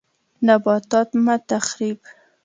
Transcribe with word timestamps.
نباتات 0.47 1.09
مه 1.25 1.35
تخریب 1.49 1.99